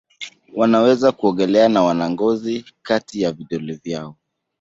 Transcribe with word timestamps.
Wanaweza 0.53 1.11
kuogelea 1.11 1.69
na 1.69 1.83
wana 1.83 2.09
ngozi 2.09 2.65
kati 2.81 3.21
ya 3.21 3.31
vidole 3.31 3.73
vyao. 3.83 4.15